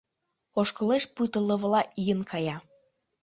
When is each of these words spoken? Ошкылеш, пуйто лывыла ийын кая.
Ошкылеш, 0.59 1.03
пуйто 1.13 1.39
лывыла 1.47 1.81
ийын 2.01 2.21
кая. 2.31 2.57